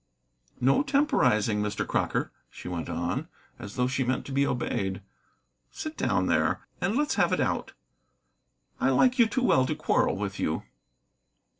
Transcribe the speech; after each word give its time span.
"No 0.59 0.81
temporizing, 0.81 1.61
Mr. 1.61 1.85
Crocker," 1.87 2.31
she 2.49 2.67
went 2.67 2.89
on, 2.89 3.27
as 3.59 3.75
though 3.75 3.85
she 3.85 4.03
meant 4.03 4.25
to 4.25 4.31
be 4.31 4.47
obeyed; 4.47 5.03
"sit 5.69 5.95
down 5.95 6.25
there, 6.25 6.61
and 6.81 6.95
let's 6.95 7.13
have 7.21 7.31
it 7.31 7.39
out. 7.39 7.73
I 8.79 8.89
like 8.89 9.19
you 9.19 9.27
too 9.27 9.43
well 9.43 9.63
to 9.67 9.75
quarrel 9.75 10.15
with 10.15 10.39
you." 10.39 10.63